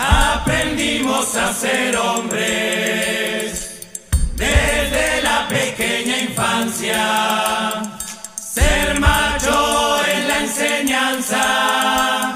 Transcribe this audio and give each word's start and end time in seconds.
Aprendimos 0.00 1.34
a 1.34 1.52
ser 1.52 1.96
hombres 1.96 3.80
desde 4.36 5.22
la 5.22 5.48
pequeña 5.48 6.18
infancia. 6.18 7.82
Ser 8.36 9.00
macho 9.00 10.00
en 10.06 10.28
la 10.28 10.38
enseñanza, 10.38 12.32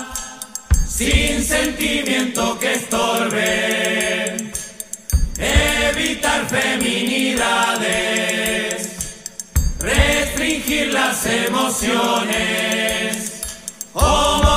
sin 0.88 1.44
sentimiento 1.44 2.58
que 2.58 2.72
estorbe. 2.72 4.38
Evitar 5.38 6.44
feminidades, 6.48 7.86
restringir 9.78 10.92
las 10.92 11.24
emociones. 11.26 12.32
Homofobia 13.92 14.51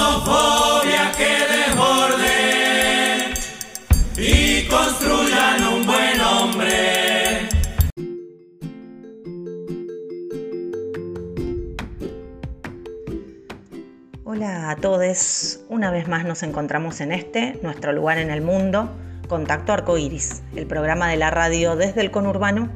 todos, 14.75 15.59
una 15.69 15.91
vez 15.91 16.07
más 16.07 16.25
nos 16.25 16.43
encontramos 16.43 17.01
en 17.01 17.11
este, 17.11 17.59
nuestro 17.61 17.93
lugar 17.93 18.17
en 18.17 18.29
el 18.29 18.41
mundo, 18.41 18.89
Contacto 19.27 19.73
Arcoiris, 19.73 20.43
el 20.55 20.65
programa 20.65 21.09
de 21.09 21.17
la 21.17 21.31
radio 21.31 21.75
desde 21.75 22.01
el 22.01 22.11
conurbano, 22.11 22.69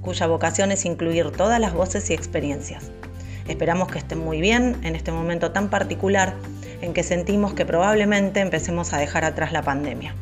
cuya 0.00 0.26
vocación 0.26 0.72
es 0.72 0.84
incluir 0.84 1.30
todas 1.30 1.60
las 1.60 1.74
voces 1.74 2.10
y 2.10 2.14
experiencias. 2.14 2.90
Esperamos 3.48 3.88
que 3.88 3.98
estén 3.98 4.18
muy 4.18 4.40
bien 4.40 4.78
en 4.82 4.96
este 4.96 5.12
momento 5.12 5.52
tan 5.52 5.68
particular 5.68 6.34
en 6.80 6.92
que 6.92 7.02
sentimos 7.02 7.54
que 7.54 7.66
probablemente 7.66 8.40
empecemos 8.40 8.92
a 8.92 8.98
dejar 8.98 9.24
atrás 9.24 9.52
la 9.52 9.62
pandemia. 9.62 10.14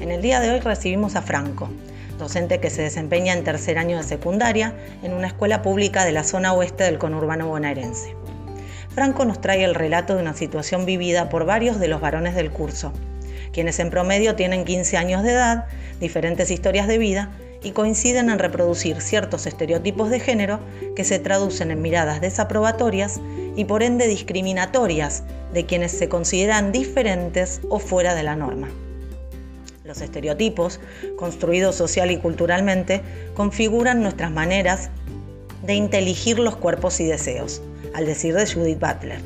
En 0.00 0.10
el 0.10 0.22
día 0.22 0.40
de 0.40 0.50
hoy 0.50 0.60
recibimos 0.60 1.16
a 1.16 1.22
Franco, 1.22 1.70
docente 2.18 2.60
que 2.60 2.70
se 2.70 2.82
desempeña 2.82 3.32
en 3.32 3.44
tercer 3.44 3.78
año 3.78 3.96
de 3.96 4.02
secundaria 4.02 4.74
en 5.02 5.14
una 5.14 5.28
escuela 5.28 5.62
pública 5.62 6.04
de 6.04 6.12
la 6.12 6.24
zona 6.24 6.52
oeste 6.52 6.84
del 6.84 6.98
conurbano 6.98 7.48
bonaerense. 7.48 8.14
Franco 8.98 9.24
nos 9.24 9.40
trae 9.40 9.62
el 9.62 9.76
relato 9.76 10.16
de 10.16 10.22
una 10.22 10.34
situación 10.34 10.84
vivida 10.84 11.28
por 11.28 11.44
varios 11.44 11.78
de 11.78 11.86
los 11.86 12.00
varones 12.00 12.34
del 12.34 12.50
curso, 12.50 12.92
quienes 13.52 13.78
en 13.78 13.90
promedio 13.90 14.34
tienen 14.34 14.64
15 14.64 14.96
años 14.96 15.22
de 15.22 15.34
edad, 15.34 15.66
diferentes 16.00 16.50
historias 16.50 16.88
de 16.88 16.98
vida 16.98 17.30
y 17.62 17.70
coinciden 17.70 18.28
en 18.28 18.40
reproducir 18.40 19.00
ciertos 19.00 19.46
estereotipos 19.46 20.10
de 20.10 20.18
género 20.18 20.58
que 20.96 21.04
se 21.04 21.20
traducen 21.20 21.70
en 21.70 21.80
miradas 21.80 22.20
desaprobatorias 22.20 23.20
y 23.54 23.66
por 23.66 23.84
ende 23.84 24.08
discriminatorias 24.08 25.22
de 25.54 25.64
quienes 25.64 25.92
se 25.92 26.08
consideran 26.08 26.72
diferentes 26.72 27.60
o 27.68 27.78
fuera 27.78 28.16
de 28.16 28.24
la 28.24 28.34
norma. 28.34 28.68
Los 29.84 30.00
estereotipos, 30.00 30.80
construidos 31.16 31.76
social 31.76 32.10
y 32.10 32.16
culturalmente, 32.16 33.02
configuran 33.34 34.02
nuestras 34.02 34.32
maneras 34.32 34.90
de 35.68 35.74
inteligir 35.74 36.38
los 36.38 36.56
cuerpos 36.56 36.98
y 36.98 37.04
deseos, 37.04 37.60
al 37.94 38.06
decir 38.06 38.34
de 38.34 38.46
Judith 38.46 38.80
Butler. 38.80 39.20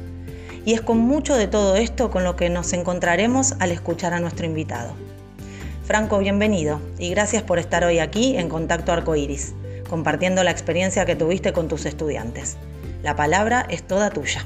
Y 0.64 0.74
es 0.74 0.80
con 0.80 0.98
mucho 0.98 1.36
de 1.36 1.46
todo 1.46 1.76
esto 1.76 2.10
con 2.10 2.24
lo 2.24 2.34
que 2.34 2.50
nos 2.50 2.72
encontraremos 2.72 3.54
al 3.60 3.70
escuchar 3.70 4.12
a 4.12 4.18
nuestro 4.18 4.44
invitado. 4.44 4.92
Franco, 5.84 6.18
bienvenido 6.18 6.80
y 6.98 7.10
gracias 7.10 7.44
por 7.44 7.60
estar 7.60 7.84
hoy 7.84 8.00
aquí 8.00 8.36
en 8.36 8.48
Contacto 8.48 8.90
Arcoiris, 8.90 9.54
compartiendo 9.88 10.42
la 10.42 10.50
experiencia 10.50 11.06
que 11.06 11.14
tuviste 11.14 11.52
con 11.52 11.68
tus 11.68 11.86
estudiantes. 11.86 12.56
La 13.04 13.14
palabra 13.14 13.64
es 13.70 13.84
toda 13.84 14.10
tuya. 14.10 14.44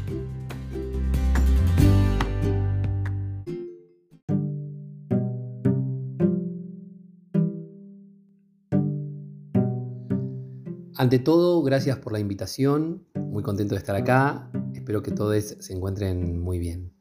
Ante 10.99 11.19
todo, 11.19 11.63
gracias 11.63 11.99
por 11.99 12.15
la 12.15 12.21
invitación, 12.21 13.05
muy 13.15 13.43
contento 13.43 13.75
de 13.75 13.81
estar 13.81 13.95
acá, 13.95 14.51
espero 14.73 15.03
que 15.03 15.11
todos 15.11 15.45
se 15.45 15.75
encuentren 15.75 16.41
muy 16.41 16.59
bien. 16.59 16.95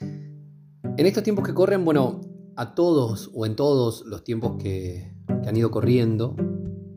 En 0.00 1.04
estos 1.04 1.22
tiempos 1.22 1.46
que 1.46 1.52
corren, 1.52 1.84
bueno, 1.84 2.22
a 2.56 2.74
todos 2.74 3.30
o 3.34 3.44
en 3.44 3.54
todos 3.54 4.06
los 4.06 4.24
tiempos 4.24 4.56
que, 4.58 5.14
han 5.46 5.54
ido 5.54 5.70
corriendo, 5.70 6.34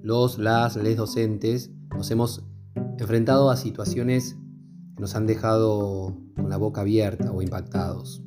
los, 0.02 0.38
las, 0.40 0.78
les 0.78 0.96
docentes, 0.96 1.72
nos 1.94 2.10
hemos 2.10 2.46
enfrentado 2.98 3.50
a 3.50 3.58
situaciones 3.58 4.38
que 4.96 5.02
nos 5.02 5.16
han 5.16 5.28
dejado 5.28 6.18
con 6.38 6.50
la 6.50 6.56
boca 6.56 6.82
abierta 6.82 7.34
o 7.34 7.42
impactados. 7.42 8.24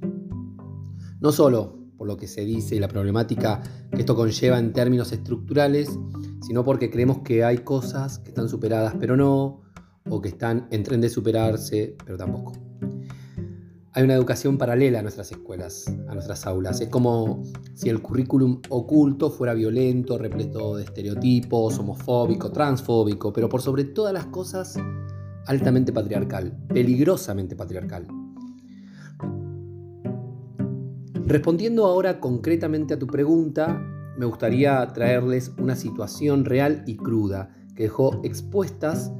No 1.19 1.32
solo 1.32 1.78
por 1.97 2.06
lo 2.06 2.19
que 2.19 2.28
se 2.28 2.44
dice 2.44 2.76
y 2.76 2.78
la 2.78 2.88
problemática 2.88 3.62
que 3.91 4.00
esto 4.00 4.15
conlleva 4.15 4.59
en 4.59 4.75
términos 4.75 5.12
estructurales, 5.12 5.98
sino 6.42 6.64
porque 6.64 6.91
creemos 6.91 7.19
que 7.20 7.44
hay 7.44 7.58
cosas 7.58 8.19
que 8.19 8.28
están 8.28 8.48
superadas 8.48 8.94
pero 8.98 9.16
no, 9.16 9.62
o 10.08 10.20
que 10.20 10.28
están 10.28 10.69
en 10.70 10.82
tren 10.82 11.00
de 11.00 11.08
superarse 11.08 11.97
pero 12.04 12.16
tampoco. 12.16 12.53
Hay 13.94 14.04
una 14.04 14.14
educación 14.14 14.56
paralela 14.56 15.00
a 15.00 15.03
nuestras 15.03 15.30
escuelas, 15.32 15.84
a 16.08 16.14
nuestras 16.14 16.47
aulas. 16.47 16.80
Es 16.80 16.88
como 16.88 17.42
si 17.75 17.91
el 17.91 18.00
currículum 18.00 18.62
oculto 18.70 19.30
fuera 19.30 19.53
violento, 19.53 20.16
repleto 20.16 20.76
de 20.76 20.84
estereotipos, 20.84 21.78
homofóbico, 21.78 22.50
transfóbico, 22.50 23.34
pero 23.34 23.50
por 23.50 23.60
sobre 23.60 23.84
todas 23.84 24.14
las 24.14 24.24
cosas 24.26 24.78
altamente 25.47 25.92
patriarcal, 25.92 26.56
peligrosamente 26.69 27.54
patriarcal. 27.54 28.06
Respondiendo 31.26 31.84
ahora 31.84 32.19
concretamente 32.19 32.94
a 32.94 32.98
tu 32.98 33.06
pregunta, 33.06 33.78
me 34.16 34.26
gustaría 34.26 34.86
traerles 34.92 35.52
una 35.58 35.76
situación 35.76 36.44
real 36.44 36.84
y 36.86 36.96
cruda 36.96 37.54
que 37.74 37.84
dejó 37.84 38.20
expuestas 38.24 39.12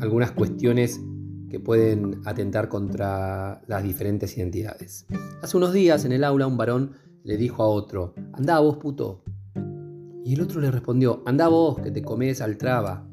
algunas 0.00 0.32
cuestiones 0.32 1.00
que 1.48 1.60
pueden 1.60 2.20
atentar 2.24 2.68
contra 2.68 3.62
las 3.66 3.82
diferentes 3.82 4.36
identidades. 4.36 5.06
Hace 5.42 5.56
unos 5.56 5.72
días 5.72 6.04
en 6.04 6.12
el 6.12 6.24
aula 6.24 6.46
un 6.46 6.56
varón 6.56 6.92
le 7.24 7.36
dijo 7.36 7.62
a 7.62 7.68
otro, 7.68 8.14
andá 8.32 8.60
vos 8.60 8.76
puto. 8.76 9.24
Y 10.24 10.34
el 10.34 10.40
otro 10.40 10.60
le 10.60 10.70
respondió, 10.70 11.22
andá 11.26 11.48
vos 11.48 11.80
que 11.80 11.90
te 11.90 12.02
comes 12.02 12.40
al 12.40 12.56
traba. 12.56 13.08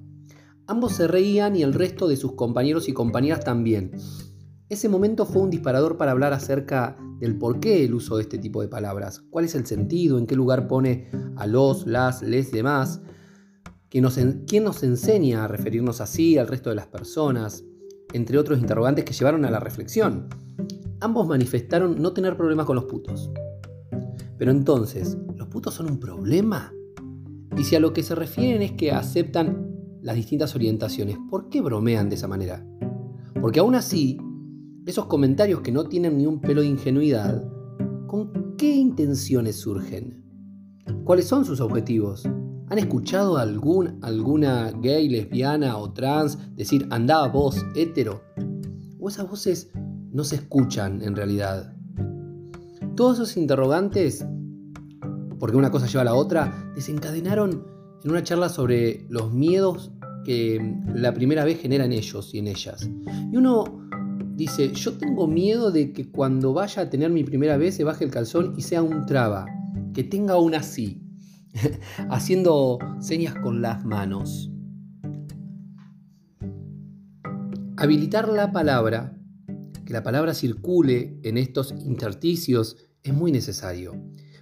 Ambos 0.68 0.94
se 0.94 1.08
reían 1.08 1.56
y 1.56 1.64
el 1.64 1.74
resto 1.74 2.08
de 2.08 2.16
sus 2.16 2.34
compañeros 2.34 2.88
y 2.90 2.94
compañeras 2.94 3.44
también. 3.44 3.92
Ese 4.70 4.88
momento 4.88 5.26
fue 5.26 5.42
un 5.42 5.50
disparador 5.50 5.98
para 5.98 6.12
hablar 6.12 6.34
acerca 6.34 6.98
del 7.20 7.38
por 7.38 7.60
qué 7.60 7.84
el 7.84 7.94
uso 7.94 8.16
de 8.16 8.24
este 8.24 8.38
tipo 8.38 8.62
de 8.62 8.70
palabras, 8.70 9.22
cuál 9.30 9.46
es 9.46 9.56
el 9.56 9.66
sentido, 9.66 10.18
en 10.18 10.26
qué 10.26 10.36
lugar 10.36 10.68
pone 10.68 11.10
a 11.36 11.46
los, 11.48 11.86
las, 11.86 12.22
les 12.22 12.52
demás, 12.52 13.02
quién 13.90 14.04
nos, 14.04 14.18
quién 14.48 14.64
nos 14.64 14.82
enseña 14.84 15.44
a 15.44 15.48
referirnos 15.48 16.02
así 16.02 16.38
al 16.38 16.48
resto 16.48 16.70
de 16.70 16.78
las 16.78 16.88
personas, 16.88 17.64
entre 18.14 18.38
otros 18.38 18.60
interrogantes 18.60 19.06
que 19.06 19.14
llevaron 19.14 19.46
a 19.46 19.52
la 19.52 19.60
reflexión. 19.60 20.30
Ambos 21.02 21.28
manifestaron 21.28 22.02
no 22.02 22.14
tener 22.14 22.38
problemas 22.38 22.66
con 22.66 22.76
los 22.76 22.86
putos. 22.86 23.30
Pero 24.38 24.52
entonces, 24.52 25.18
¿los 25.36 25.48
putos 25.50 25.74
son 25.74 25.90
un 25.90 26.00
problema? 26.00 26.74
Y 27.58 27.64
si 27.66 27.76
a 27.76 27.80
lo 27.80 27.94
que 27.94 28.04
se 28.04 28.16
refieren 28.16 28.62
es 28.62 28.72
que 28.72 28.92
aceptan 28.92 29.70
las 30.02 30.16
distintas 30.16 30.56
orientaciones, 30.56 31.18
¿por 31.30 31.50
qué 31.50 31.62
bromean 31.62 32.10
de 32.10 32.16
esa 32.16 32.28
manera? 32.28 32.66
Porque 33.40 33.60
aún 33.60 33.76
así, 33.76 34.18
esos 34.86 35.06
comentarios 35.06 35.62
que 35.62 35.72
no 35.72 35.86
tienen 35.86 36.18
ni 36.18 36.26
un 36.26 36.42
pelo 36.42 36.62
de 36.62 36.68
ingenuidad, 36.68 37.44
¿con 38.08 38.56
qué 38.58 38.76
intenciones 38.76 39.56
surgen? 39.56 40.24
¿Cuáles 41.06 41.26
son 41.26 41.46
sus 41.46 41.62
objetivos? 41.62 42.26
¿Han 42.26 42.78
escuchado 42.78 43.38
a 43.38 43.44
algún, 43.44 44.00
alguna 44.02 44.72
gay, 44.72 45.08
lesbiana 45.08 45.78
o 45.78 45.94
trans 45.94 46.38
decir 46.56 46.88
andaba 46.90 47.28
vos, 47.30 47.64
hétero? 47.76 48.24
¿O 49.00 49.08
esas 49.08 49.30
voces 49.30 49.72
no 50.12 50.24
se 50.24 50.36
escuchan 50.36 51.02
en 51.02 51.16
realidad? 51.16 51.74
Todos 52.96 53.18
esos 53.18 53.38
interrogantes, 53.38 54.26
porque 55.40 55.58
una 55.58 55.72
cosa 55.72 55.88
lleva 55.88 56.02
a 56.02 56.06
la 56.06 56.16
otra, 56.16 56.72
desencadenaron 56.76 57.66
en 58.04 58.12
una 58.12 58.24
charla 58.24 58.50
sobre 58.50 59.06
los 59.10 59.32
miedos 59.32 59.92
que 60.26 60.78
la 60.94 61.14
primera 61.14 61.46
vez 61.46 61.60
generan 61.60 61.92
ellos 61.92 62.34
y 62.34 62.40
en 62.40 62.48
ellas. 62.48 62.90
Y 63.32 63.36
uno 63.36 63.83
dice, 64.36 64.72
yo 64.74 64.98
tengo 64.98 65.28
miedo 65.28 65.72
de 65.72 65.94
que 65.94 66.10
cuando 66.10 66.54
vaya 66.54 66.84
a 66.84 66.90
tener 66.90 67.12
mi 67.12 67.24
primera 67.24 67.58
vez 67.58 67.76
se 67.76 67.84
baje 67.84 68.04
el 68.04 68.12
calzón 68.12 68.56
y 68.58 68.62
sea 68.62 68.82
un 68.82 69.06
traba, 69.06 69.46
que 69.94 70.04
tenga 70.04 70.38
una 70.38 70.58
así, 70.60 71.04
haciendo 72.10 72.80
señas 73.00 73.36
con 73.36 73.62
las 73.62 73.86
manos. 73.86 74.50
Habilitar 77.78 78.30
la 78.30 78.52
palabra, 78.52 79.18
que 79.86 79.94
la 79.94 80.04
palabra 80.04 80.34
circule 80.34 81.20
en 81.24 81.38
estos 81.38 81.74
intersticios 81.86 82.78
es 83.04 83.14
muy 83.14 83.32
necesario. 83.32 83.94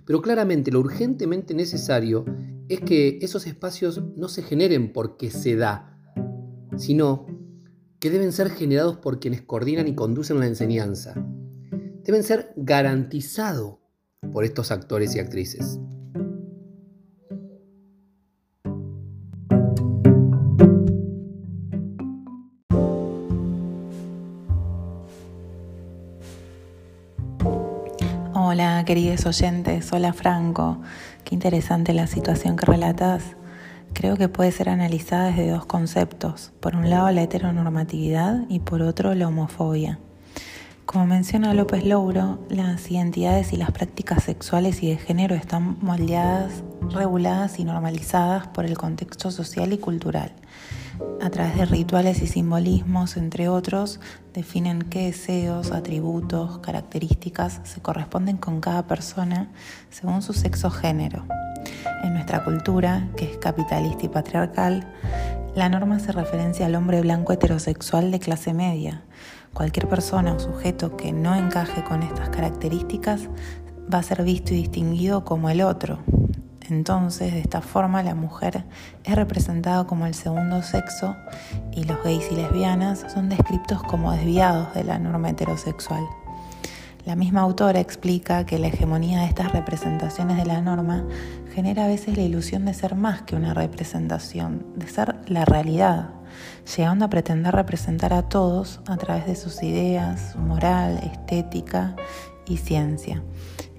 Pero 0.06 0.22
claramente 0.22 0.72
lo 0.72 0.80
urgentemente 0.80 1.54
necesario 1.54 2.26
es 2.70 2.82
que 2.82 3.20
esos 3.22 3.48
espacios 3.48 4.02
no 4.16 4.28
se 4.28 4.44
generen 4.44 4.94
porque 4.94 5.32
se 5.32 5.56
da, 5.56 5.98
sino 6.78 7.26
que 8.02 8.10
deben 8.10 8.32
ser 8.32 8.50
generados 8.50 8.98
por 8.98 9.20
quienes 9.20 9.44
coordinan 9.44 9.88
y 9.88 9.94
conducen 9.94 10.40
la 10.40 10.48
enseñanza. 10.48 11.14
Deben 12.04 12.24
ser 12.24 12.52
garantizados 12.56 13.76
por 14.34 14.44
estos 14.44 14.72
actores 14.72 15.16
y 15.16 15.20
actrices. 15.20 15.80
Hola 28.34 28.84
queridos 28.88 29.28
oyentes, 29.28 29.94
hola 29.94 30.12
Franco, 30.12 30.82
qué 31.24 31.36
interesante 31.36 31.94
la 31.94 32.08
situación 32.08 32.56
que 32.56 32.66
relatas. 32.66 33.36
Creo 34.02 34.18
que 34.18 34.30
puede 34.30 34.52
ser 34.52 34.68
analizada 34.68 35.28
desde 35.28 35.52
dos 35.52 35.68
conceptos, 35.68 36.52
por 36.60 36.76
un 36.76 36.90
lado 36.90 37.12
la 37.12 37.22
heteronormatividad 37.22 38.50
y 38.50 38.58
por 38.58 38.82
otro 38.82 39.14
la 39.14 39.28
homofobia. 39.28 40.00
Como 40.88 41.06
menciona 41.06 41.54
López 41.54 41.86
Louro, 41.86 42.40
las 42.50 42.90
identidades 42.90 43.54
y 43.54 43.58
las 43.58 43.70
prácticas 43.70 44.24
sexuales 44.24 44.82
y 44.82 44.90
de 44.90 44.98
género 44.98 45.36
están 45.36 45.78
moldeadas, 45.82 46.64
reguladas 46.90 47.60
y 47.60 47.64
normalizadas 47.64 48.48
por 48.48 48.66
el 48.66 48.76
contexto 48.76 49.30
social 49.30 49.72
y 49.72 49.78
cultural. 49.78 50.32
A 51.22 51.30
través 51.30 51.58
de 51.58 51.66
rituales 51.66 52.22
y 52.22 52.28
simbolismos, 52.28 53.18
entre 53.18 53.48
otros, 53.50 54.00
definen 54.34 54.82
qué 54.82 55.06
deseos, 55.08 55.72
atributos, 55.72 56.60
características 56.60 57.62
se 57.64 57.82
corresponden 57.82 58.38
con 58.38 58.62
cada 58.62 58.88
persona 58.88 59.52
según 59.90 60.22
su 60.22 60.34
sexo 60.34 60.70
género. 60.72 61.26
En 62.04 62.14
nuestra 62.14 62.44
cultura, 62.44 63.08
que 63.16 63.26
es 63.32 63.38
capitalista 63.38 64.06
y 64.06 64.10
patriarcal, 64.10 64.92
la 65.56 65.70
norma 65.70 65.98
hace 65.98 66.12
referencia 66.12 66.66
al 66.66 66.76
hombre 66.76 67.02
blanco 67.02 67.34
heterosexual 67.34 68.10
de 68.12 68.20
clase 68.20 68.54
media, 68.54 69.04
Cualquier 69.54 69.90
persona 69.90 70.34
o 70.34 70.40
sujeto 70.40 70.96
que 70.96 71.12
no 71.12 71.36
encaje 71.36 71.84
con 71.84 72.04
estas 72.04 72.30
características 72.30 73.28
va 73.94 74.00
a 74.00 74.04
ser 74.04 74.24
visto 74.24 74.54
y 74.54 74.58
distinguido 74.58 75.26
como 75.26 75.50
el 75.50 75.62
otro. 75.62 76.00
Entonces, 76.72 77.34
de 77.34 77.42
esta 77.42 77.60
forma, 77.60 78.02
la 78.02 78.16
mujer 78.16 78.64
es 79.04 79.16
representada 79.16 79.86
como 79.86 80.06
el 80.06 80.14
segundo 80.14 80.64
sexo 80.64 81.18
y 81.74 81.84
los 81.84 82.02
gays 82.02 82.32
y 82.32 82.36
lesbianas 82.36 83.06
son 83.14 83.28
descritos 83.28 83.84
como 83.84 84.14
desviados 84.14 84.74
de 84.74 84.86
la 84.86 84.98
norma 84.98 85.32
heterosexual. 85.32 86.02
La 87.06 87.18
misma 87.18 87.42
autora 87.42 87.82
explica 87.82 88.46
que 88.46 88.58
la 88.58 88.68
hegemonía 88.68 89.20
de 89.20 89.26
estas 89.26 89.52
representaciones 89.52 90.38
de 90.38 90.46
la 90.46 90.62
norma 90.62 91.04
genera 91.54 91.84
a 91.84 91.88
veces 91.88 92.16
la 92.16 92.24
ilusión 92.24 92.64
de 92.64 92.74
ser 92.74 92.96
más 92.96 93.24
que 93.24 93.36
una 93.36 93.54
representación, 93.54 94.66
de 94.78 94.88
ser 94.88 95.18
la 95.28 95.44
realidad, 95.44 96.12
llegando 96.78 97.04
a 97.04 97.10
pretender 97.10 97.54
representar 97.54 98.14
a 98.14 98.30
todos 98.30 98.80
a 98.88 98.96
través 98.96 99.26
de 99.26 99.36
sus 99.36 99.62
ideas, 99.62 100.32
su 100.32 100.40
moral, 100.40 101.02
estética 101.04 101.98
y 102.46 102.56
ciencia, 102.56 103.22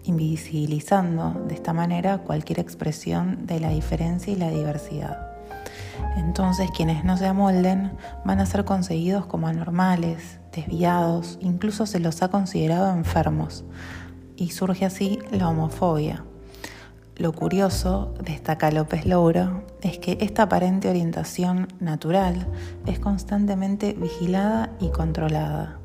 invisibilizando 0.05 1.45
de 1.47 1.55
esta 1.55 1.73
manera 1.73 2.19
cualquier 2.19 2.61
expresión 2.61 3.47
de 3.47 3.61
la 3.61 3.71
diferencia 3.71 4.33
y 4.33 4.37
la 4.37 4.51
diversidad. 4.51 5.33
Entonces 6.17 6.71
quienes 6.71 7.05
no 7.05 7.17
se 7.17 7.27
amolden 7.27 7.93
van 8.25 8.41
a 8.41 8.47
ser 8.47 8.65
conseguidos 8.65 9.27
como 9.27 9.47
anormales, 9.47 10.39
desviados, 10.53 11.39
incluso 11.41 11.87
se 11.87 12.01
los 12.01 12.23
ha 12.23 12.29
considerado 12.29 12.91
enfermos, 12.91 13.65
y 14.37 14.51
surge 14.51 14.85
así 14.85 15.19
la 15.31 15.49
homofobia 15.49 16.25
lo 17.23 17.33
curioso, 17.33 18.15
destaca 18.25 18.71
López 18.71 19.05
Louro, 19.05 19.65
es 19.83 19.99
que 19.99 20.17
esta 20.21 20.45
aparente 20.45 20.89
orientación 20.89 21.69
natural 21.79 22.49
es 22.87 22.99
constantemente 22.99 23.93
vigilada 23.93 24.71
y 24.81 24.89
controlada. 24.89 25.79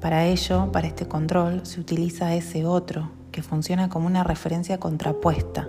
Para 0.00 0.26
ello, 0.26 0.70
para 0.70 0.86
este 0.86 1.08
control, 1.08 1.64
se 1.64 1.80
utiliza 1.80 2.34
ese 2.34 2.66
otro, 2.66 3.10
que 3.32 3.42
funciona 3.42 3.88
como 3.88 4.06
una 4.06 4.22
referencia 4.22 4.78
contrapuesta. 4.78 5.68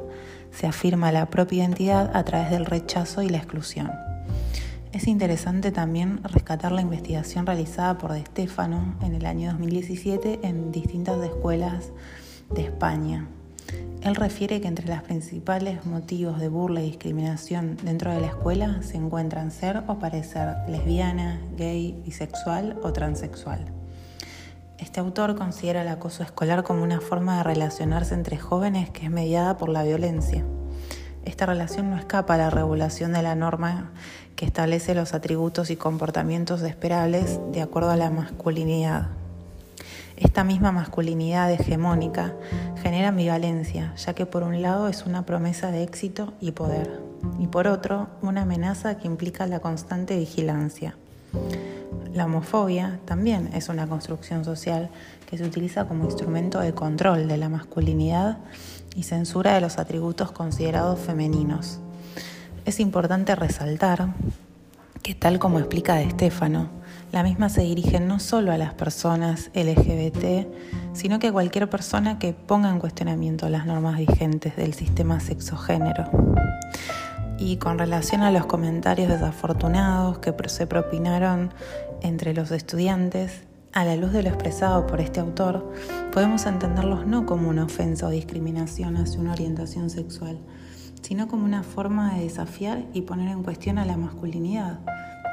Se 0.52 0.68
afirma 0.68 1.12
la 1.12 1.32
propia 1.32 1.64
identidad 1.64 2.16
a 2.16 2.24
través 2.24 2.52
del 2.52 2.66
rechazo 2.66 3.24
y 3.24 3.30
la 3.30 3.38
exclusión. 3.38 3.90
Es 4.92 5.08
interesante 5.08 5.72
también 5.72 6.24
rescatar 6.24 6.72
la 6.72 6.82
investigación 6.82 7.48
realizada 7.48 7.98
por 7.98 8.14
De 8.14 8.24
Stefano 8.24 8.94
en 9.02 9.16
el 9.16 9.26
año 9.26 9.50
2017 9.54 10.42
en 10.44 10.72
distintas 10.72 11.20
escuelas 11.24 11.92
de 12.54 12.66
España, 12.66 13.28
él 14.04 14.16
refiere 14.16 14.60
que 14.60 14.68
entre 14.68 14.94
los 14.94 15.02
principales 15.02 15.86
motivos 15.86 16.38
de 16.40 16.50
burla 16.50 16.82
y 16.82 16.88
discriminación 16.88 17.78
dentro 17.84 18.12
de 18.12 18.20
la 18.20 18.28
escuela 18.28 18.82
se 18.84 18.98
encuentran 18.98 19.50
ser 19.50 19.84
o 19.88 19.98
parecer 19.98 20.58
lesbiana, 20.68 21.40
gay, 21.56 22.02
bisexual 22.04 22.78
o 22.84 22.92
transexual. 22.92 23.83
Este 24.80 25.00
autor 25.00 25.36
considera 25.36 25.84
el 25.84 25.88
acoso 25.88 26.24
escolar 26.24 26.64
como 26.64 26.84
una 26.84 27.00
forma 27.00 27.38
de 27.38 27.44
relacionarse 27.44 28.16
entre 28.16 28.38
jóvenes 28.38 28.90
que 28.90 29.06
es 29.06 29.12
mediada 29.12 29.58
por 29.58 29.70
la 29.70 29.84
violencia. 29.84 30.44
Esta 31.26 31.46
relación 31.46 31.90
no 31.90 31.98
escapa 31.98 32.34
a 32.34 32.38
la 32.38 32.50
regulación 32.50 33.14
de 33.14 33.22
la 33.22 33.36
norma 33.36 33.92
que 34.36 34.46
establece 34.46 34.96
los 34.96 35.14
atributos 35.14 35.70
y 35.70 35.76
comportamientos 35.76 36.62
esperables 36.64 37.40
de 37.52 37.62
acuerdo 37.62 37.92
a 37.92 37.96
la 37.96 38.10
masculinidad. 38.10 39.08
Esta 40.18 40.44
misma 40.44 40.72
masculinidad 40.72 41.52
hegemónica 41.52 42.34
genera 42.82 43.10
ambivalencia, 43.10 43.94
ya 43.96 44.14
que 44.14 44.26
por 44.26 44.44
un 44.44 44.62
lado 44.62 44.88
es 44.88 45.06
una 45.06 45.26
promesa 45.26 45.72
de 45.72 45.84
éxito 45.84 46.34
y 46.42 46.52
poder, 46.52 47.00
y 47.40 47.48
por 47.48 47.68
otro 47.68 48.08
una 48.22 48.42
amenaza 48.42 48.98
que 48.98 49.08
implica 49.08 49.48
la 49.48 49.60
constante 49.60 50.18
vigilancia. 50.18 50.96
La 52.14 52.26
homofobia 52.26 53.00
también 53.06 53.50
es 53.54 53.70
una 53.70 53.88
construcción 53.88 54.46
social 54.46 54.92
que 55.28 55.38
se 55.38 55.44
utiliza 55.44 55.88
como 55.88 56.06
instrumento 56.06 56.60
de 56.60 56.74
control 56.74 57.28
de 57.28 57.38
la 57.38 57.50
masculinidad 57.50 58.38
y 58.96 59.02
censura 59.02 59.56
de 59.56 59.62
los 59.62 59.80
atributos 59.80 60.32
considerados 60.32 61.00
femeninos. 61.00 61.80
Es 62.66 62.80
importante 62.80 63.36
resaltar 63.36 64.14
que 65.02 65.16
tal 65.16 65.40
como 65.40 65.58
explica 65.60 65.96
De 65.96 66.32
la 67.12 67.24
misma 67.24 67.50
se 67.50 67.62
dirige 67.62 68.00
no 68.00 68.20
solo 68.20 68.52
a 68.52 68.58
las 68.58 68.74
personas 68.76 69.50
LGBT, 69.56 70.48
sino 70.94 71.18
que 71.18 71.28
a 71.28 71.32
cualquier 71.32 71.70
persona 71.70 72.20
que 72.20 72.34
ponga 72.34 72.70
en 72.70 72.80
cuestionamiento 72.80 73.50
las 73.50 73.66
normas 73.66 73.98
vigentes 73.98 74.56
del 74.56 74.76
sistema 74.76 75.20
sexogénero. 75.20 76.10
Y 77.46 77.58
con 77.58 77.78
relación 77.78 78.22
a 78.22 78.32
los 78.32 78.46
comentarios 78.46 79.10
desafortunados 79.10 80.20
que 80.20 80.34
se 80.48 80.66
propinaron 80.66 81.54
entre 82.02 82.34
los 82.34 82.52
estudiantes, 82.52 83.44
a 83.74 83.84
la 83.84 83.98
luz 83.98 84.14
de 84.14 84.24
lo 84.24 84.30
expresado 84.30 84.88
por 84.88 85.02
este 85.02 85.20
autor, 85.20 85.70
podemos 86.14 86.46
entenderlos 86.46 87.06
no 87.06 87.26
como 87.26 87.50
una 87.50 87.66
ofensa 87.66 88.08
o 88.08 88.12
discriminación 88.12 88.96
hacia 88.96 89.20
una 89.20 89.34
orientación 89.34 89.90
sexual, 89.90 90.40
sino 91.02 91.28
como 91.28 91.44
una 91.44 91.64
forma 91.64 92.14
de 92.14 92.24
desafiar 92.24 92.86
y 92.94 93.02
poner 93.02 93.28
en 93.28 93.44
cuestión 93.44 93.78
a 93.78 93.84
la 93.84 93.98
masculinidad 93.98 94.80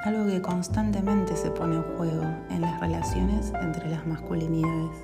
algo 0.04 0.26
que 0.26 0.42
constantemente 0.42 1.36
se 1.36 1.52
pone 1.52 1.76
en 1.76 1.96
juego 1.96 2.24
en 2.50 2.60
las 2.60 2.80
relaciones 2.80 3.52
entre 3.62 3.88
las 3.88 4.04
masculinidades. 4.04 4.96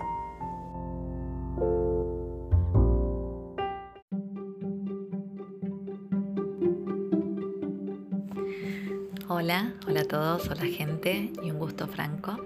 Hola, 9.29 9.73
hola 9.89 10.03
a 10.03 10.05
todos, 10.05 10.49
hola 10.51 10.67
gente 10.67 11.33
y 11.43 11.51
un 11.51 11.59
gusto 11.59 11.89
franco. 11.89 12.39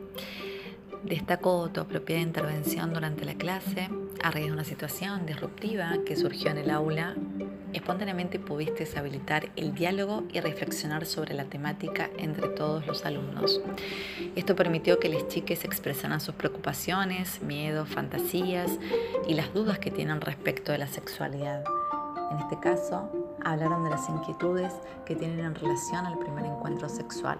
Destaco 1.02 1.68
tu 1.68 1.82
apropiada 1.82 2.22
intervención 2.22 2.94
durante 2.94 3.26
la 3.26 3.34
clase 3.34 3.90
a 4.22 4.30
raíz 4.30 4.46
de 4.46 4.52
una 4.52 4.64
situación 4.64 5.26
disruptiva 5.26 5.98
que 6.06 6.16
surgió 6.16 6.50
en 6.50 6.56
el 6.56 6.70
aula. 6.70 7.16
Espontáneamente 7.74 8.38
pudiste 8.38 8.88
habilitar 8.98 9.50
el 9.56 9.74
diálogo 9.74 10.24
y 10.32 10.40
reflexionar 10.40 11.04
sobre 11.04 11.34
la 11.34 11.44
temática 11.44 12.08
entre 12.16 12.48
todos 12.48 12.86
los 12.86 13.04
alumnos. 13.04 13.60
Esto 14.34 14.56
permitió 14.56 14.98
que 14.98 15.10
los 15.10 15.28
chiques 15.28 15.66
expresaran 15.66 16.22
sus 16.22 16.34
preocupaciones, 16.34 17.42
miedos, 17.42 17.90
fantasías 17.90 18.78
y 19.28 19.34
las 19.34 19.52
dudas 19.52 19.78
que 19.80 19.90
tienen 19.90 20.22
respecto 20.22 20.72
de 20.72 20.78
la 20.78 20.86
sexualidad. 20.86 21.62
En 22.30 22.38
este 22.38 22.58
caso, 22.58 23.19
hablaron 23.44 23.84
de 23.84 23.90
las 23.90 24.08
inquietudes 24.08 24.72
que 25.04 25.16
tienen 25.16 25.40
en 25.40 25.54
relación 25.54 26.06
al 26.06 26.18
primer 26.18 26.44
encuentro 26.44 26.88
sexual. 26.88 27.38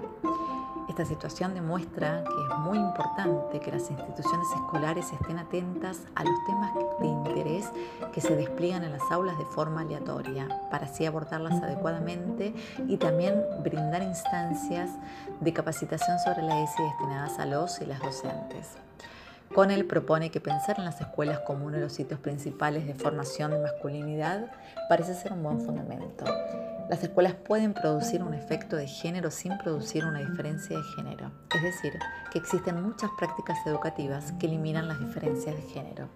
Esta 0.91 1.05
situación 1.05 1.55
demuestra 1.55 2.25
que 2.25 2.53
es 2.53 2.59
muy 2.59 2.77
importante 2.77 3.61
que 3.61 3.71
las 3.71 3.89
instituciones 3.91 4.49
escolares 4.57 5.13
estén 5.13 5.39
atentas 5.39 6.01
a 6.17 6.25
los 6.25 6.45
temas 6.47 6.73
de 6.99 7.07
interés 7.07 7.71
que 8.13 8.21
se 8.21 8.35
despliegan 8.35 8.83
en 8.83 8.91
las 8.91 9.11
aulas 9.13 9.39
de 9.39 9.45
forma 9.45 9.83
aleatoria, 9.83 10.49
para 10.69 10.87
así 10.87 11.07
abordarlas 11.07 11.63
adecuadamente 11.63 12.53
y 12.89 12.97
también 12.97 13.41
brindar 13.63 14.03
instancias 14.03 14.91
de 15.41 15.53
capacitación 15.53 16.19
sobre 16.19 16.43
la 16.43 16.61
ESI 16.61 16.83
destinadas 16.83 17.39
a 17.39 17.47
los 17.47 17.81
y 17.81 17.87
las 17.87 18.01
docentes. 18.01 18.90
Con 19.55 19.73
él 19.73 19.85
propone 19.85 20.31
que 20.31 20.41
pensar 20.41 20.79
en 20.79 20.85
las 20.85 21.01
escuelas 21.01 21.41
como 21.41 21.67
uno 21.67 21.77
de 21.77 21.83
los 21.83 21.93
sitios 21.93 22.21
principales 22.21 22.87
de 22.87 22.95
formación 22.95 23.51
de 23.51 23.59
masculinidad 23.59 24.47
parece 24.89 25.15
ser 25.15 25.33
un 25.33 25.43
buen 25.43 25.61
fundamento. 25.61 26.25
Las 26.89 27.03
escuelas 27.03 27.35
pueden 27.35 27.75
producir 27.75 28.23
un 28.23 28.33
efecto 28.33 28.77
de 28.77 28.87
género 28.87 29.33
sin 29.33 29.59
producir 29.59 30.05
una 30.05 30.21
diferencia 30.21 30.77
de 30.77 30.83
género, 30.97 31.33
es 31.55 31.63
decir, 31.63 31.99
que 32.33 32.39
existen 32.39 32.81
muchas 32.81 33.11
prácticas 33.19 33.59
educativas 33.67 34.33
que 34.39 34.47
eliminan 34.47 34.87
las 34.87 35.01
diferencias 35.01 35.57
de 35.57 35.63
género. 35.63 36.09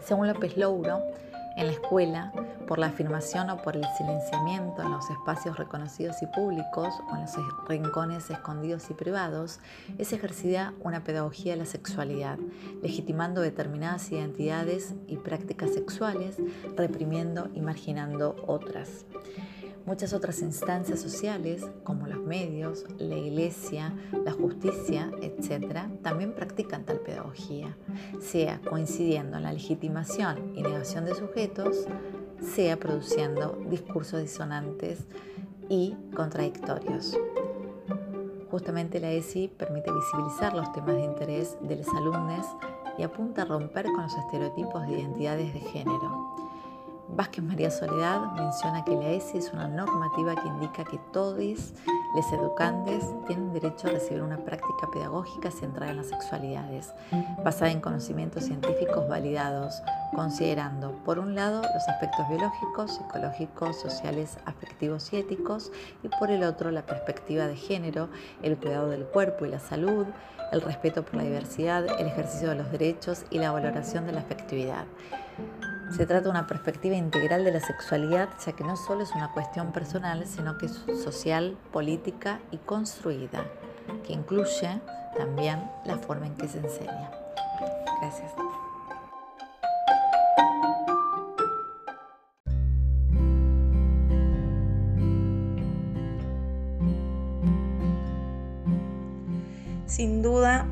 Según 0.00 0.28
López 0.28 0.56
Louro, 0.56 1.02
en 1.58 1.66
la 1.66 1.72
escuela, 1.72 2.32
por 2.68 2.78
la 2.78 2.86
afirmación 2.86 3.50
o 3.50 3.60
por 3.62 3.76
el 3.76 3.84
silenciamiento 3.96 4.80
en 4.80 4.92
los 4.92 5.10
espacios 5.10 5.58
reconocidos 5.58 6.22
y 6.22 6.26
públicos 6.26 6.94
o 7.10 7.16
en 7.16 7.22
los 7.22 7.32
rincones 7.68 8.30
escondidos 8.30 8.88
y 8.90 8.94
privados, 8.94 9.58
es 9.98 10.12
ejercida 10.12 10.72
una 10.80 11.02
pedagogía 11.02 11.54
de 11.54 11.58
la 11.58 11.66
sexualidad, 11.66 12.38
legitimando 12.80 13.40
determinadas 13.40 14.10
identidades 14.12 14.94
y 15.08 15.16
prácticas 15.16 15.74
sexuales, 15.74 16.36
reprimiendo 16.76 17.48
y 17.52 17.60
marginando 17.60 18.36
otras. 18.46 19.04
Muchas 19.88 20.12
otras 20.12 20.42
instancias 20.42 21.00
sociales, 21.00 21.64
como 21.82 22.06
los 22.06 22.20
medios, 22.20 22.84
la 22.98 23.16
iglesia, 23.16 23.94
la 24.22 24.32
justicia, 24.32 25.10
etc., 25.22 25.88
también 26.02 26.34
practican 26.34 26.84
tal 26.84 27.00
pedagogía, 27.00 27.74
sea 28.20 28.60
coincidiendo 28.68 29.38
en 29.38 29.44
la 29.44 29.52
legitimación 29.54 30.52
y 30.54 30.60
negación 30.60 31.06
de 31.06 31.14
sujetos, 31.14 31.86
sea 32.42 32.78
produciendo 32.78 33.58
discursos 33.70 34.20
disonantes 34.20 35.06
y 35.70 35.96
contradictorios. 36.14 37.16
Justamente 38.50 39.00
la 39.00 39.10
ESI 39.10 39.48
permite 39.48 39.90
visibilizar 39.90 40.52
los 40.52 40.70
temas 40.74 40.96
de 40.96 41.04
interés 41.04 41.56
de 41.62 41.76
los 41.76 41.88
alumnos 41.88 42.44
y 42.98 43.04
apunta 43.04 43.40
a 43.40 43.46
romper 43.46 43.86
con 43.86 44.02
los 44.02 44.14
estereotipos 44.18 44.86
de 44.86 44.98
identidades 44.98 45.54
de 45.54 45.60
género 45.60 46.47
Vázquez 47.18 47.42
María 47.42 47.68
Soledad 47.68 48.30
menciona 48.34 48.84
que 48.84 48.94
la 48.94 49.10
ESI 49.10 49.38
es 49.38 49.52
una 49.52 49.66
normativa 49.66 50.36
que 50.36 50.46
indica 50.46 50.84
que 50.84 51.00
todos 51.12 51.74
los 52.14 52.32
educantes 52.32 53.04
tienen 53.26 53.52
derecho 53.52 53.88
a 53.88 53.90
recibir 53.90 54.22
una 54.22 54.36
práctica 54.36 54.88
pedagógica 54.92 55.50
centrada 55.50 55.90
en 55.90 55.96
las 55.96 56.10
sexualidades, 56.10 56.94
basada 57.44 57.72
en 57.72 57.80
conocimientos 57.80 58.44
científicos 58.44 59.08
validados, 59.08 59.82
considerando, 60.14 60.92
por 61.04 61.18
un 61.18 61.34
lado, 61.34 61.60
los 61.60 61.88
aspectos 61.88 62.28
biológicos, 62.28 62.94
psicológicos, 62.94 63.80
sociales, 63.80 64.38
afectivos 64.46 65.12
y 65.12 65.16
éticos, 65.16 65.72
y 66.04 66.08
por 66.20 66.30
el 66.30 66.44
otro, 66.44 66.70
la 66.70 66.86
perspectiva 66.86 67.48
de 67.48 67.56
género, 67.56 68.10
el 68.44 68.56
cuidado 68.56 68.90
del 68.90 69.04
cuerpo 69.04 69.44
y 69.44 69.48
la 69.48 69.58
salud, 69.58 70.06
el 70.52 70.60
respeto 70.60 71.04
por 71.04 71.16
la 71.16 71.24
diversidad, 71.24 71.84
el 71.98 72.06
ejercicio 72.06 72.50
de 72.50 72.54
los 72.54 72.70
derechos 72.70 73.24
y 73.30 73.40
la 73.40 73.50
valoración 73.50 74.06
de 74.06 74.12
la 74.12 74.20
afectividad. 74.20 74.84
Se 75.90 76.06
trata 76.06 76.24
de 76.24 76.30
una 76.30 76.46
perspectiva 76.46 76.94
integral 76.94 77.44
de 77.44 77.52
la 77.52 77.60
sexualidad, 77.60 78.28
ya 78.44 78.52
que 78.52 78.62
no 78.62 78.76
solo 78.76 79.02
es 79.02 79.10
una 79.14 79.32
cuestión 79.32 79.72
personal, 79.72 80.26
sino 80.26 80.58
que 80.58 80.66
es 80.66 80.84
social, 81.02 81.56
política 81.72 82.40
y 82.50 82.58
construida, 82.58 83.44
que 84.06 84.12
incluye 84.12 84.80
también 85.16 85.62
la 85.84 85.96
forma 85.96 86.26
en 86.26 86.34
que 86.34 86.46
se 86.46 86.58
enseña. 86.58 87.10
Gracias. 88.00 88.32
Sin 99.86 100.22
duda, 100.22 100.66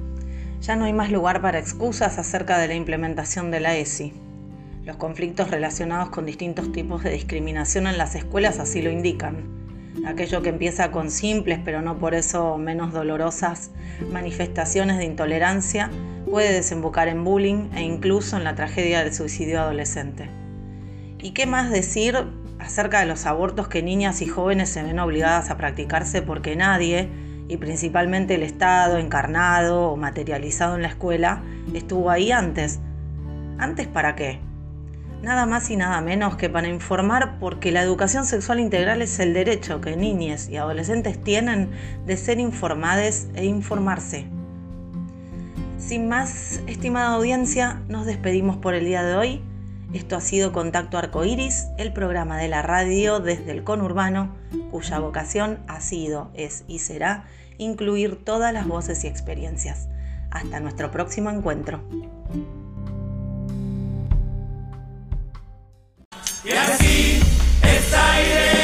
ya 0.60 0.76
no 0.76 0.84
hay 0.84 0.92
más 0.92 1.10
lugar 1.10 1.40
para 1.40 1.58
excusas 1.58 2.18
acerca 2.18 2.58
de 2.58 2.68
la 2.68 2.74
implementación 2.74 3.50
de 3.50 3.60
la 3.60 3.74
ESI. 3.74 4.25
Los 4.86 4.98
conflictos 4.98 5.50
relacionados 5.50 6.10
con 6.10 6.26
distintos 6.26 6.70
tipos 6.70 7.02
de 7.02 7.10
discriminación 7.10 7.88
en 7.88 7.98
las 7.98 8.14
escuelas 8.14 8.60
así 8.60 8.82
lo 8.82 8.90
indican. 8.92 9.42
Aquello 10.06 10.42
que 10.42 10.50
empieza 10.50 10.92
con 10.92 11.10
simples, 11.10 11.58
pero 11.64 11.82
no 11.82 11.98
por 11.98 12.14
eso 12.14 12.56
menos 12.56 12.92
dolorosas, 12.92 13.72
manifestaciones 14.12 14.98
de 14.98 15.04
intolerancia 15.04 15.90
puede 16.30 16.52
desembocar 16.52 17.08
en 17.08 17.24
bullying 17.24 17.68
e 17.74 17.82
incluso 17.82 18.36
en 18.36 18.44
la 18.44 18.54
tragedia 18.54 19.02
del 19.02 19.12
suicidio 19.12 19.60
adolescente. 19.60 20.30
¿Y 21.18 21.32
qué 21.32 21.46
más 21.46 21.72
decir 21.72 22.24
acerca 22.60 23.00
de 23.00 23.06
los 23.06 23.26
abortos 23.26 23.66
que 23.66 23.82
niñas 23.82 24.22
y 24.22 24.26
jóvenes 24.26 24.68
se 24.68 24.84
ven 24.84 25.00
obligadas 25.00 25.50
a 25.50 25.56
practicarse 25.56 26.22
porque 26.22 26.54
nadie, 26.54 27.08
y 27.48 27.56
principalmente 27.56 28.36
el 28.36 28.44
Estado 28.44 28.98
encarnado 28.98 29.90
o 29.90 29.96
materializado 29.96 30.76
en 30.76 30.82
la 30.82 30.88
escuela, 30.88 31.42
estuvo 31.74 32.08
ahí 32.08 32.30
antes? 32.30 32.78
¿Antes 33.58 33.88
para 33.88 34.14
qué? 34.14 34.45
Nada 35.26 35.44
más 35.44 35.68
y 35.70 35.76
nada 35.76 36.00
menos 36.00 36.36
que 36.36 36.48
para 36.48 36.68
informar 36.68 37.40
porque 37.40 37.72
la 37.72 37.82
educación 37.82 38.24
sexual 38.24 38.60
integral 38.60 39.02
es 39.02 39.18
el 39.18 39.34
derecho 39.34 39.80
que 39.80 39.96
niñas 39.96 40.48
y 40.48 40.56
adolescentes 40.56 41.20
tienen 41.20 41.68
de 42.06 42.16
ser 42.16 42.38
informadas 42.38 43.26
e 43.34 43.44
informarse. 43.44 44.28
Sin 45.78 46.08
más, 46.08 46.60
estimada 46.68 47.14
audiencia, 47.14 47.82
nos 47.88 48.06
despedimos 48.06 48.56
por 48.56 48.74
el 48.74 48.84
día 48.84 49.02
de 49.02 49.16
hoy. 49.16 49.42
Esto 49.92 50.14
ha 50.14 50.20
sido 50.20 50.52
Contacto 50.52 50.96
Arcoiris, 50.96 51.66
el 51.76 51.92
programa 51.92 52.38
de 52.38 52.46
la 52.46 52.62
radio 52.62 53.18
desde 53.18 53.50
el 53.50 53.64
conurbano, 53.64 54.32
cuya 54.70 55.00
vocación 55.00 55.58
ha 55.66 55.80
sido, 55.80 56.30
es 56.34 56.62
y 56.68 56.78
será 56.78 57.24
incluir 57.58 58.24
todas 58.24 58.52
las 58.52 58.68
voces 58.68 59.02
y 59.02 59.08
experiencias. 59.08 59.88
Hasta 60.30 60.60
nuestro 60.60 60.92
próximo 60.92 61.30
encuentro. 61.30 61.82
Y 66.46 66.52
así 66.52 67.20
es 67.60 67.92
aire. 67.92 68.55